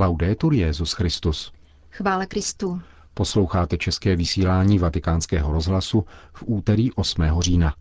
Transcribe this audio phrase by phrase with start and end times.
[0.00, 1.52] Laudetur Jezus Christus.
[1.90, 2.80] Chvále Kristu.
[3.14, 7.22] Posloucháte české vysílání Vatikánského rozhlasu v úterý 8.
[7.40, 7.74] října.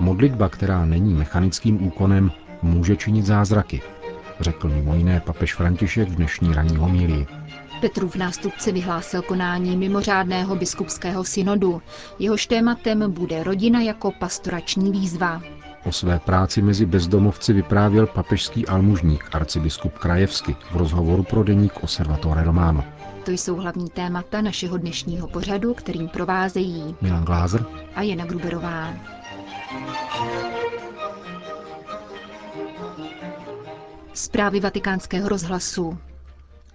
[0.00, 3.82] Modlitba, která není mechanickým úkonem, může činit zázraky,
[4.40, 7.39] řekl mimo jiné papež František v dnešní ranní homílii.
[7.80, 11.82] Petrův nástupce vyhlásil konání mimořádného biskupského synodu.
[12.18, 15.42] Jehož tématem bude rodina jako pastorační výzva.
[15.84, 22.44] O své práci mezi bezdomovci vyprávěl papežský almužník arcibiskup Krajevsky v rozhovoru pro deník Osservatore
[22.44, 22.84] Romano.
[23.24, 28.94] To jsou hlavní témata našeho dnešního pořadu, kterým provázejí Milan Glázer a Jana Gruberová.
[34.14, 35.98] Zprávy vatikánského rozhlasu.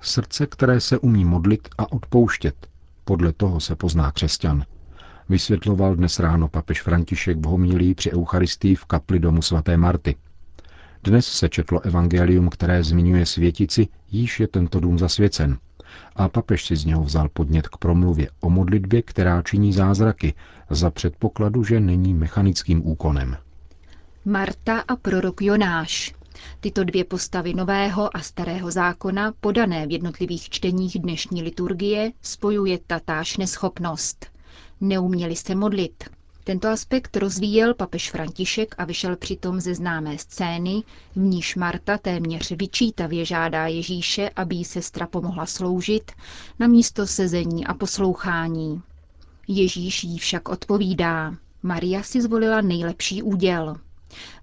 [0.05, 2.67] Srdce, které se umí modlit a odpouštět.
[3.05, 4.63] Podle toho se pozná křesťan.
[5.29, 10.15] Vysvětloval dnes ráno papež František homílii při Eucharistii v kapli domu svaté Marty.
[11.03, 15.57] Dnes se četlo evangelium, které zmiňuje světici, již je tento dům zasvěcen.
[16.15, 20.33] A papež si z něho vzal podnět k promluvě o modlitbě, která činí zázraky,
[20.69, 23.37] za předpokladu, že není mechanickým úkonem.
[24.25, 26.15] Marta a prorok Jonáš.
[26.59, 33.37] Tyto dvě postavy nového a starého zákona, podané v jednotlivých čteních dnešní liturgie, spojuje tatáž
[33.37, 34.25] neschopnost.
[34.81, 36.03] Neuměli se modlit.
[36.43, 40.83] Tento aspekt rozvíjel papež František a vyšel přitom ze známé scény,
[41.15, 46.11] v níž Marta téměř vyčítavě žádá Ježíše, aby jí sestra pomohla sloužit,
[46.59, 48.81] na místo sezení a poslouchání.
[49.47, 51.35] Ježíš jí však odpovídá.
[51.63, 53.75] Maria si zvolila nejlepší úděl.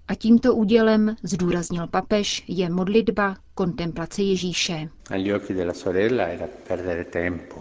[0.07, 4.89] A tímto údělem, zdůraznil papež, je modlitba kontemplace Ježíše.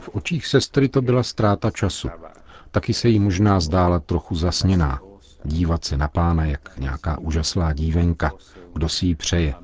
[0.01, 2.09] V očích sestry to byla ztráta času.
[2.71, 5.01] Taky se jí možná zdála trochu zasněná.
[5.45, 8.33] Dívat se na pána jak nějaká úžaslá dívenka,
[8.73, 9.55] kdo si ji přeje.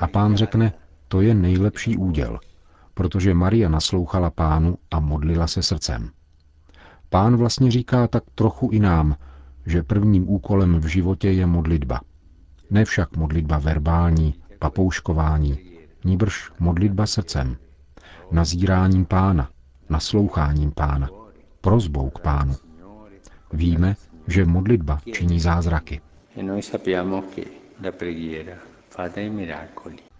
[0.00, 0.72] A pán řekne,
[1.08, 2.38] to je nejlepší úděl,
[2.94, 6.10] protože Maria naslouchala pánu a modlila se srdcem.
[7.08, 9.16] Pán vlastně říká tak trochu i nám,
[9.68, 12.00] že prvním úkolem v životě je modlitba.
[12.70, 15.58] Ne však modlitba verbální, papouškování,
[16.04, 17.56] níbrž modlitba srdcem,
[18.30, 19.50] nazíráním pána,
[19.88, 21.08] nasloucháním pána,
[21.60, 22.54] prozbou k pánu.
[23.52, 23.96] Víme,
[24.26, 26.00] že modlitba činí zázraky.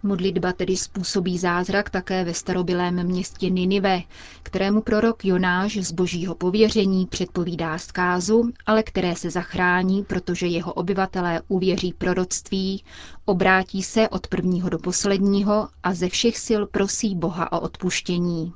[0.03, 4.01] Modlitba tedy způsobí zázrak také ve starobylém městě Ninive,
[4.43, 11.41] kterému prorok Jonáš z božího pověření předpovídá zkázu, ale které se zachrání, protože jeho obyvatelé
[11.47, 12.83] uvěří proroctví,
[13.25, 18.53] obrátí se od prvního do posledního a ze všech sil prosí Boha o odpuštění.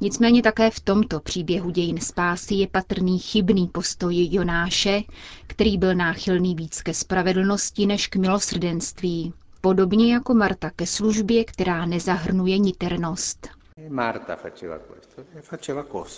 [0.00, 5.02] Nicméně také v tomto příběhu dějin spásy je patrný chybný postoj Jonáše,
[5.46, 9.32] který byl náchylný víc ke spravedlnosti než k milosrdenství
[9.62, 13.48] podobně jako Marta ke službě, která nezahrnuje niternost.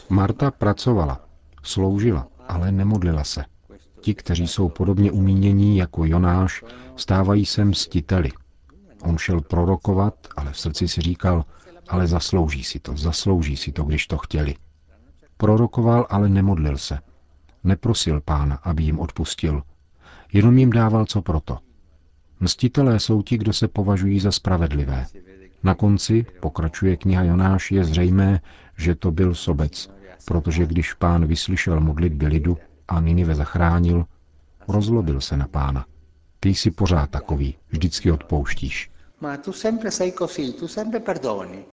[0.09, 1.21] Marta pracovala,
[1.63, 3.45] sloužila, ale nemodlila se.
[4.01, 6.65] Ti, kteří jsou podobně umínění jako Jonáš,
[6.97, 8.31] stávají se mstiteli.
[9.03, 11.45] On šel prorokovat, ale v srdci si říkal,
[11.89, 14.55] ale zaslouží si to, zaslouží si to, když to chtěli.
[15.37, 16.99] Prorokoval, ale nemodlil se.
[17.65, 19.63] Neprosil pána, aby jim odpustil.
[20.33, 21.59] Jenom jim dával co proto.
[22.41, 25.07] Mstitelé jsou ti, kdo se považují za spravedlivé.
[25.63, 28.41] Na konci, pokračuje kniha Jonáš, je zřejmé,
[28.77, 29.91] že to byl sobec,
[30.25, 32.59] protože když pán vyslyšel modlitby lidu
[32.89, 34.05] a Ninive zachránil,
[34.69, 35.87] rozlobil se na pána.
[36.41, 38.91] Ty jsi pořád takový, vždycky odpouštíš.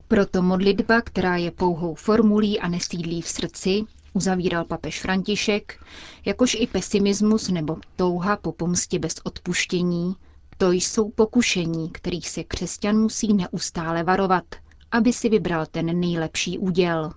[0.07, 3.83] Proto modlitba, která je pouhou formulí a nesídlí v srdci,
[4.13, 5.83] uzavíral papež František,
[6.25, 10.15] jakož i pesimismus nebo touha po pomstě bez odpuštění,
[10.61, 14.43] to jsou pokušení, kterých se křesťan musí neustále varovat,
[14.91, 17.11] aby si vybral ten nejlepší úděl.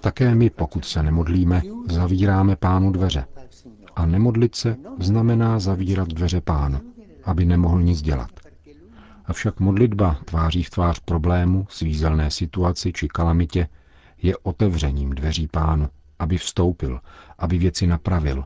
[0.00, 3.24] Také my, pokud se nemodlíme, zavíráme pánu dveře.
[3.96, 6.80] A nemodlit se znamená zavírat dveře pánu,
[7.24, 8.30] aby nemohl nic dělat.
[9.26, 13.68] Avšak modlitba tváří v tvář problému, svízelné situaci či kalamitě
[14.22, 15.88] je otevřením dveří pánu,
[16.18, 17.00] aby vstoupil,
[17.38, 18.44] aby věci napravil,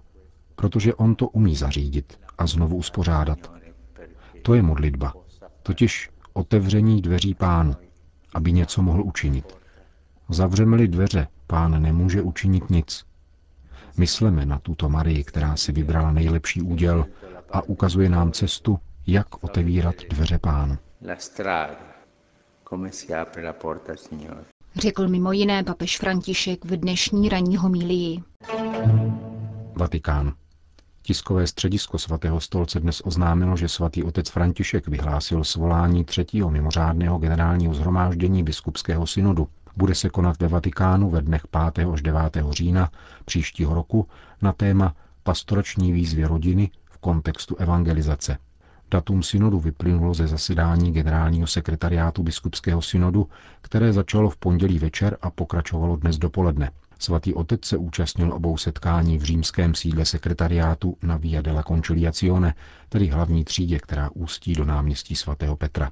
[0.57, 3.39] protože on to umí zařídit a znovu uspořádat.
[4.43, 5.13] To je modlitba,
[5.63, 7.75] totiž otevření dveří pánu,
[8.35, 9.57] aby něco mohl učinit.
[10.29, 13.05] Zavřeme-li dveře, pán nemůže učinit nic.
[13.97, 17.07] Mysleme na tuto Marii, která si vybrala nejlepší úděl
[17.53, 20.79] a ukazuje nám cestu, jak otevírat dveře pánu.
[24.77, 28.23] Řekl mimo jiné papež František v dnešní ranní homílii.
[29.77, 30.33] Vatikán.
[31.07, 37.75] Tiskové středisko svatého stolce dnes oznámilo, že svatý otec František vyhlásil svolání třetího mimořádného generálního
[37.75, 39.49] zhromáždění biskupského synodu.
[39.77, 41.43] Bude se konat ve Vatikánu ve dnech
[41.75, 41.87] 5.
[41.93, 42.37] až 9.
[42.51, 42.91] října
[43.25, 44.09] příštího roku
[44.43, 48.39] na téma pastorační výzvy rodiny v kontextu evangelizace.
[48.91, 53.29] Datum synodu vyplynulo ze zasedání generálního sekretariátu biskupského synodu,
[53.61, 56.71] které začalo v pondělí večer a pokračovalo dnes dopoledne.
[57.05, 62.55] Svatý otec se účastnil obou setkání v římském sídle sekretariátu na Via della Conciliazione,
[62.89, 65.91] tedy hlavní třídě, která ústí do náměstí svatého Petra.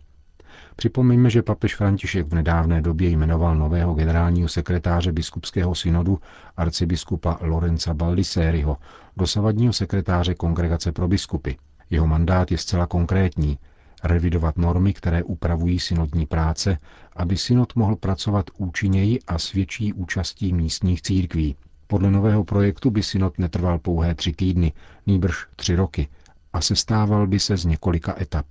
[0.77, 6.19] Připomeňme, že papež František v nedávné době jmenoval nového generálního sekretáře biskupského synodu
[6.57, 8.77] arcibiskupa Lorenza Baldisseriho,
[9.17, 11.53] dosavadního sekretáře Kongregace pro biskupy.
[11.91, 13.59] Jeho mandát je zcela konkrétní
[14.05, 16.79] revidovat normy, které upravují synodní práce,
[17.17, 21.57] aby synod mohl pracovat účinněji a s větší účastí místních církví.
[21.87, 24.73] Podle nového projektu by synod netrval pouhé tři týdny,
[25.07, 26.09] nýbrž tři roky
[26.53, 28.47] a sestával by se z několika etap.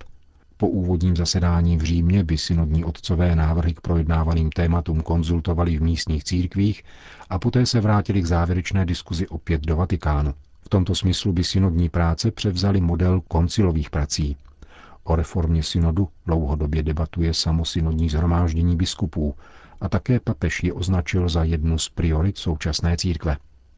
[0.58, 6.24] Po úvodním zasedání v Římě by synodní otcové návrhy k projednávaným tématům konzultovali v místních
[6.24, 6.84] církvích
[7.30, 10.34] a poté se vrátili k závěrečné diskuzi opět do Vatikánu.
[10.62, 14.38] V tomto smyslu by synodní práce převzali model koncilových prací.
[15.04, 19.36] O reformě synodu dlouhodobě debatuje samosynodní zhromáždění biskupů
[19.82, 23.38] a také papež ji označil za jednu z priorit současné církve.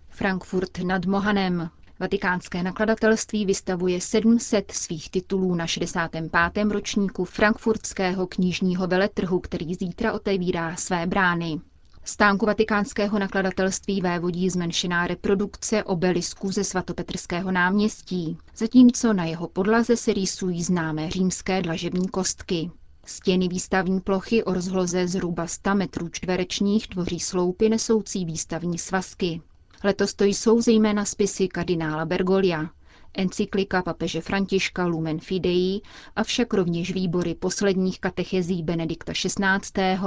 [0.09, 1.69] Frankfurt nad Mohanem.
[1.99, 6.71] Vatikánské nakladatelství vystavuje 700 svých titulů na 65.
[6.71, 11.59] ročníku frankfurtského knižního veletrhu, který zítra otevírá své brány.
[12.05, 20.13] Stánku vatikánského nakladatelství vévodí zmenšená reprodukce obelisku ze svatopetrského náměstí, zatímco na jeho podlaze se
[20.13, 22.71] rýsují známé římské dlažební kostky.
[23.05, 29.41] Stěny výstavní plochy o rozloze zhruba 100 metrů čtverečních tvoří sloupy nesoucí výstavní svazky.
[29.83, 32.69] Letos to jsou zejména spisy kardinála Bergolia,
[33.17, 35.81] encyklika papeže Františka Lumen Fidei,
[36.15, 39.99] avšak rovněž výbory posledních katechezí Benedikta XVI.,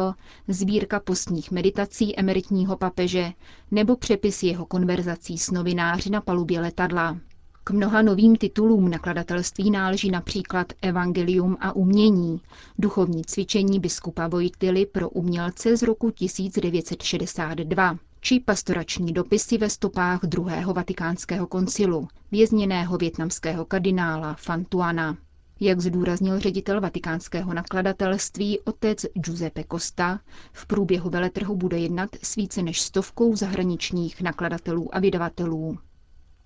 [0.48, 3.32] sbírka postních meditací emeritního papeže
[3.70, 7.18] nebo přepis jeho konverzací s novináři na palubě letadla.
[7.64, 12.40] K mnoha novým titulům nakladatelství náleží například Evangelium a umění,
[12.78, 20.74] duchovní cvičení biskupa Vojtily pro umělce z roku 1962 či pastorační dopisy ve stopách druhého
[20.74, 25.16] vatikánského koncilu, vězněného větnamského kardinála Fantuana.
[25.60, 30.20] Jak zdůraznil ředitel vatikánského nakladatelství otec Giuseppe Costa,
[30.52, 35.78] v průběhu veletrhu bude jednat s více než stovkou zahraničních nakladatelů a vydavatelů.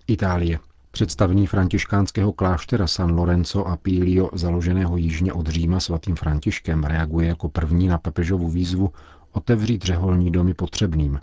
[0.07, 0.59] Itálie.
[0.91, 7.49] Představení františkánského kláštera San Lorenzo a Pílio, založeného jižně od Říma svatým Františkem, reaguje jako
[7.49, 8.91] první na papežovu výzvu
[9.33, 11.19] otevřít řeholní domy potřebným.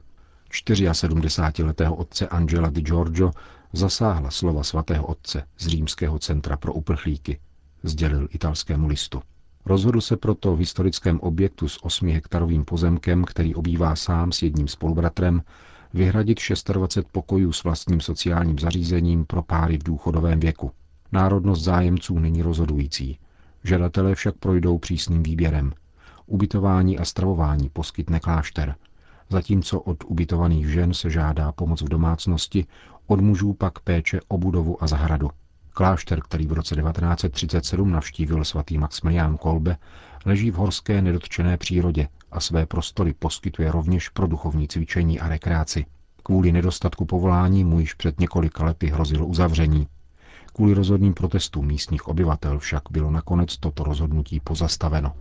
[0.51, 3.31] 74-letého otce Angela Di Giorgio
[3.73, 7.39] zasáhla slova svatého otce z Římského centra pro uprchlíky,
[7.83, 9.21] sdělil italskému listu.
[9.65, 14.67] Rozhodl se proto v historickém objektu s 8 hektarovým pozemkem, který obývá sám s jedním
[14.67, 15.41] spolubratrem,
[15.93, 16.39] vyhradit
[16.73, 20.71] 26 pokojů s vlastním sociálním zařízením pro páry v důchodovém věku.
[21.11, 23.19] Národnost zájemců není rozhodující.
[23.63, 25.73] Žadatelé však projdou přísným výběrem.
[26.25, 28.75] Ubytování a stravování poskytne klášter–
[29.29, 32.65] zatímco od ubytovaných žen se žádá pomoc v domácnosti,
[33.07, 35.29] od mužů pak péče o budovu a zahradu.
[35.73, 39.77] Klášter, který v roce 1937 navštívil svatý Maximilián Kolbe,
[40.25, 45.85] leží v horské nedotčené přírodě a své prostory poskytuje rovněž pro duchovní cvičení a rekreaci.
[46.23, 49.87] Kvůli nedostatku povolání mu již před několika lety hrozilo uzavření.
[50.53, 55.13] Kvůli rozhodným protestům místních obyvatel však bylo nakonec toto rozhodnutí pozastaveno.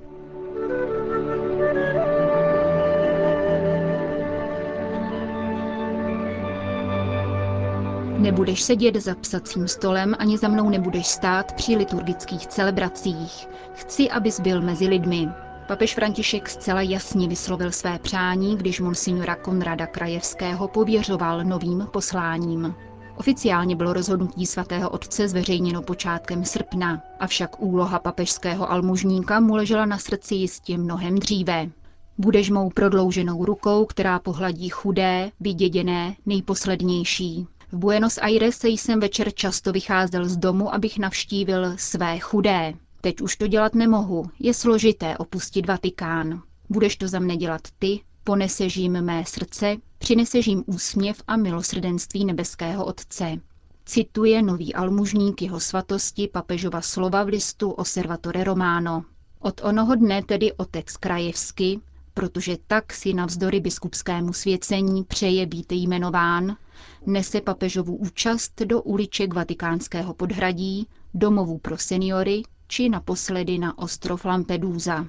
[8.18, 13.48] Nebudeš sedět za psacím stolem, ani za mnou nebudeš stát při liturgických celebracích.
[13.74, 15.28] Chci, abys byl mezi lidmi.
[15.68, 22.74] Papež František zcela jasně vyslovil své přání, když monsignora Konrada Krajevského pověřoval novým posláním.
[23.16, 29.98] Oficiálně bylo rozhodnutí svatého otce zveřejněno počátkem srpna, avšak úloha papežského almužníka mu ležela na
[29.98, 31.70] srdci jistě mnohem dříve.
[32.18, 37.46] Budeš mou prodlouženou rukou, která pohladí chudé, vyděděné, nejposlednější.
[37.72, 42.74] V Buenos Aires jsem večer často vycházel z domu, abych navštívil své chudé.
[43.00, 46.42] Teď už to dělat nemohu, je složité opustit Vatikán.
[46.68, 52.24] Budeš to za mne dělat ty, poneseš jim mé srdce, přineseš jim úsměv a milosrdenství
[52.24, 53.36] nebeského Otce.
[53.84, 59.04] Cituje nový almužník jeho svatosti papežova slova v listu Osservatore Romano.
[59.40, 61.80] Od onoho dne tedy otec Krajevsky,
[62.14, 66.56] protože tak si navzdory biskupskému svěcení přeje být jmenován,
[67.06, 75.06] nese papežovu účast do uliček vatikánského podhradí, domovů pro seniory či naposledy na ostrov Lampedusa.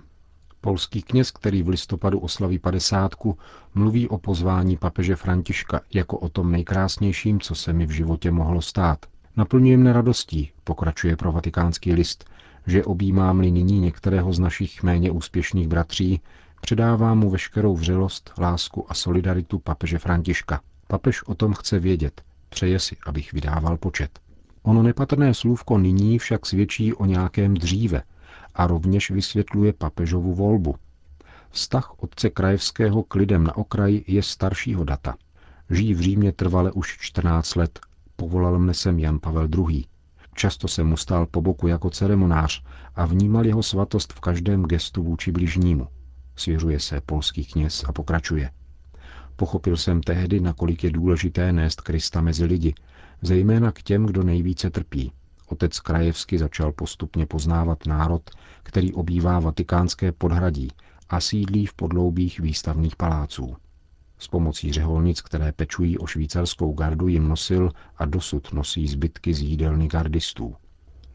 [0.62, 3.38] Polský kněz, který v listopadu oslaví padesátku,
[3.75, 8.62] mluví o pozvání papeže Františka jako o tom nejkrásnějším, co se mi v životě mohlo
[8.62, 9.05] stát.
[9.38, 12.25] Naplňuje mne radostí, pokračuje pro vatikánský list,
[12.67, 16.21] že objímám-li nyní některého z našich méně úspěšných bratří,
[16.62, 20.62] předávám mu veškerou vřelost, lásku a solidaritu papeže Františka.
[20.88, 24.20] Papež o tom chce vědět, přeje si, abych vydával počet.
[24.63, 28.03] Ono nepatrné slůvko nyní však svědčí o nějakém dříve
[28.56, 30.75] a rovněž vysvětluje papežovu volbu.
[31.50, 35.15] Vztah otce Krajevského k lidem na okraji je staršího data.
[35.70, 37.79] Žijí v Římě trvale už 14 let.
[38.15, 39.86] Povolal mne sem Jan Pavel II.
[40.34, 42.63] Často se mu stál po boku jako ceremonář
[42.96, 45.88] a vnímal jeho svatost v každém gestu vůči bližnímu.
[46.36, 48.51] Svěřuje se polský kněz a pokračuje.
[49.39, 52.74] Pochopil jsem tehdy, nakolik je důležité nést Krista mezi lidi,
[53.22, 55.12] zejména k těm, kdo nejvíce trpí.
[55.48, 58.22] Otec Krajevsky začal postupně poznávat národ,
[58.63, 60.67] který obývá vatikánské podhradí
[61.10, 63.56] a sídlí v podloubích výstavných paláců.
[64.17, 69.41] S pomocí řeholnic, které pečují o švýcarskou gardu, jim nosil a dosud nosí zbytky z
[69.41, 70.56] jídelny gardistů.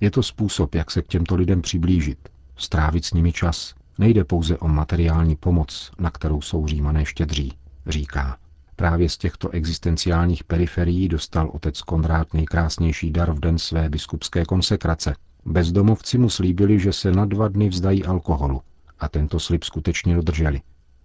[0.01, 3.75] Je to způsob, jak se k těmto lidem přiblížit, strávit s nimi čas.
[3.99, 7.53] Nejde pouze o materiální pomoc, na kterou jsou římané štědří,
[7.87, 8.37] říká.
[8.77, 15.15] Právě z těchto existenciálních periferií dostal otec Konrád nejkrásnější dar v den své biskupské konsekrace.
[15.45, 18.61] Bezdomovci mu slíbili, že se na dva dny vzdají alkoholu
[18.99, 20.61] a tento slib skutečně dodrželi.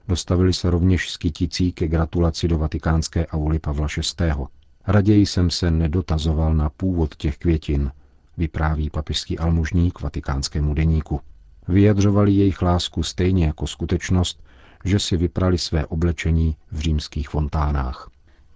[0.08, 3.88] Dostavili se rovněž skyticí ke gratulaci do vatikánské auly Pavla
[4.20, 4.32] VI.
[4.88, 7.92] Raději jsem se nedotazoval na původ těch květin,
[8.38, 11.22] vypráví papižský almužník vatikánskému deníku.
[11.68, 14.44] Vyjadřovali jejich lásku stejně jako skutečnost,
[14.86, 18.10] že si vyprali své oblečení v římských fontánách.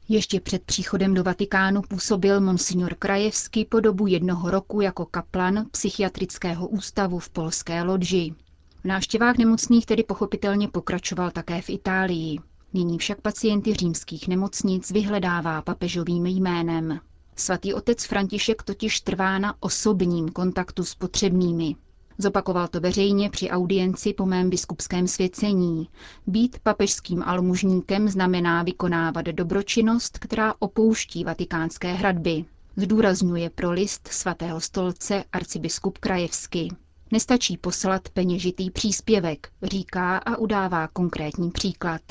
[0.09, 6.67] Ještě před příchodem do Vatikánu působil monsignor Krajevský po dobu jednoho roku jako kaplan psychiatrického
[6.67, 8.33] ústavu v polské Lodži.
[8.81, 12.39] V návštěvách nemocných tedy pochopitelně pokračoval také v Itálii.
[12.73, 16.99] Nyní však pacienty římských nemocnic vyhledává papežovým jménem.
[17.35, 21.75] Svatý otec František totiž trvá na osobním kontaktu s potřebnými.
[22.21, 25.89] Zopakoval to veřejně při audienci po mém biskupském svěcení.
[26.27, 32.45] Být papežským almužníkem znamená vykonávat dobročinnost, která opouští vatikánské hradby.
[32.75, 36.67] Zdůrazňuje pro list svatého stolce arcibiskup Krajevsky.
[37.11, 42.01] Nestačí poslat peněžitý příspěvek, říká a udává konkrétní příklad.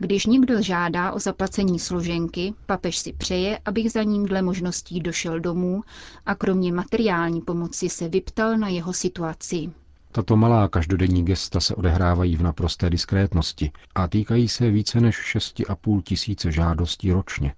[0.00, 5.40] Když někdo žádá o zaplacení složenky, papež si přeje, abych za ním dle možností došel
[5.40, 5.82] domů
[6.26, 9.70] a kromě materiální pomoci se vyptal na jeho situaci.
[10.12, 16.02] Tato malá každodenní gesta se odehrávají v naprosté diskrétnosti a týkají se více než 6,5
[16.02, 17.54] tisíce žádostí ročně.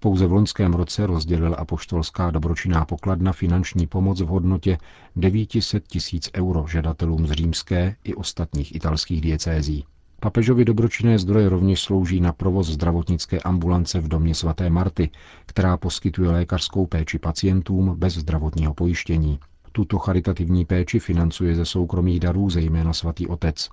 [0.00, 4.78] Pouze v loňském roce rozdělila apoštolská dobročinná pokladna finanční pomoc v hodnotě
[5.16, 9.84] 900 tisíc euro žadatelům z římské i ostatních italských diecézí.
[10.20, 15.10] Papežovi dobročinné zdroje rovněž slouží na provoz zdravotnické ambulance v domě svaté Marty,
[15.46, 19.38] která poskytuje lékařskou péči pacientům bez zdravotního pojištění.
[19.72, 23.68] Tuto charitativní péči financuje ze soukromých darů zejména svatý otec.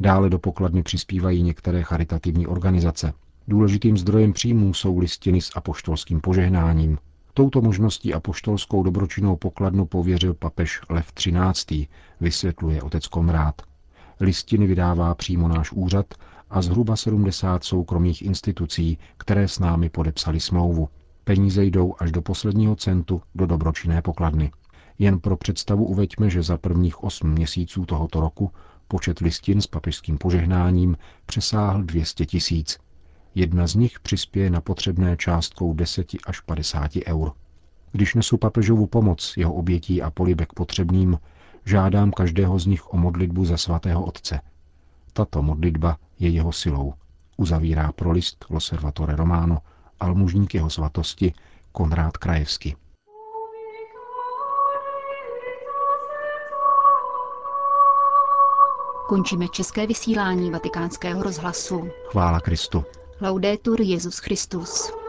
[0.00, 3.12] Dále do pokladny přispívají některé charitativní organizace.
[3.48, 6.98] Důležitým zdrojem příjmů jsou listiny s apoštolským požehnáním.
[7.34, 11.88] Touto možností apoštolskou dobročinnou pokladnu pověřil papež Lev XIII.,
[12.20, 13.62] vysvětluje otec Konrád.
[14.20, 16.14] Listiny vydává přímo náš úřad
[16.50, 20.88] a zhruba 70 soukromých institucí, které s námi podepsali smlouvu.
[21.24, 24.50] Peníze jdou až do posledního centu do dobročinné pokladny.
[24.98, 28.50] Jen pro představu uveďme, že za prvních 8 měsíců tohoto roku
[28.88, 32.78] počet listin s papežským požehnáním přesáhl 200 tisíc.
[33.34, 37.32] Jedna z nich přispěje na potřebné částkou 10 až 50 eur.
[37.92, 41.18] Když nesu papežovu pomoc, jeho obětí a polibek potřebným,
[41.64, 44.40] žádám každého z nich o modlitbu za svatého Otce.
[45.12, 46.94] Tato modlitba je jeho silou.
[47.36, 49.58] Uzavírá pro list Loservatore Romano
[50.00, 51.34] almužník jeho svatosti
[51.72, 52.76] Konrád Krajevsky.
[59.08, 61.88] Končíme české vysílání vatikánského rozhlasu.
[62.10, 62.84] Chvála Kristu.
[63.20, 65.03] Laudetur Jezus Christus.